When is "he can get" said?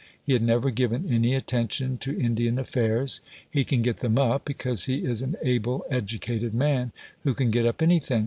3.47-3.97